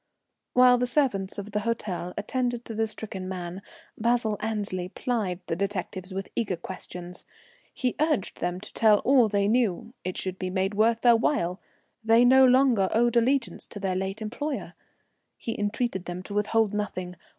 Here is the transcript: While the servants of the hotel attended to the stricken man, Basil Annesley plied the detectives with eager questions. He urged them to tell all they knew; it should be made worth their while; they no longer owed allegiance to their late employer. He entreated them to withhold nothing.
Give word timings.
While 0.55 0.79
the 0.79 0.87
servants 0.87 1.37
of 1.37 1.51
the 1.51 1.59
hotel 1.59 2.15
attended 2.17 2.65
to 2.65 2.73
the 2.73 2.87
stricken 2.87 3.29
man, 3.29 3.61
Basil 3.95 4.35
Annesley 4.39 4.89
plied 4.89 5.41
the 5.45 5.55
detectives 5.55 6.11
with 6.11 6.27
eager 6.35 6.55
questions. 6.55 7.23
He 7.71 7.95
urged 7.99 8.39
them 8.39 8.59
to 8.61 8.73
tell 8.73 8.97
all 9.05 9.29
they 9.29 9.47
knew; 9.47 9.93
it 10.03 10.17
should 10.17 10.39
be 10.39 10.49
made 10.49 10.73
worth 10.73 11.01
their 11.01 11.15
while; 11.15 11.59
they 12.03 12.25
no 12.25 12.43
longer 12.45 12.89
owed 12.91 13.15
allegiance 13.15 13.67
to 13.67 13.79
their 13.79 13.95
late 13.95 14.23
employer. 14.23 14.73
He 15.37 15.55
entreated 15.59 16.05
them 16.05 16.23
to 16.23 16.33
withhold 16.33 16.73
nothing. 16.73 17.15